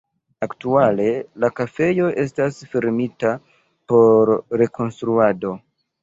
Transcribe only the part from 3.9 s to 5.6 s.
por rekonstruado.